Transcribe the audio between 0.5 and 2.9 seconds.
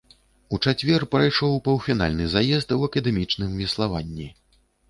У чацвер прайшоў паўфінальны заезд у